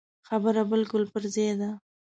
خبره 0.27 0.61
بالکل 0.71 1.03
پر 1.11 1.23
ځای 1.33 1.51
ده. 1.59 1.69